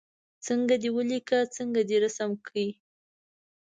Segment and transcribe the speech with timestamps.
[0.45, 2.55] څنګه دې ولیکه څنګه دې رسم کړ.